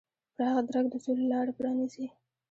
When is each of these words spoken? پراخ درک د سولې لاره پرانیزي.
پراخ 0.35 0.57
درک 0.73 0.85
د 0.91 0.95
سولې 1.03 1.25
لاره 1.31 1.51
پرانیزي. 1.57 2.05